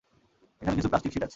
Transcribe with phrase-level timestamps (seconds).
[0.61, 1.29] এখানে কিছু plastic sheet আছে!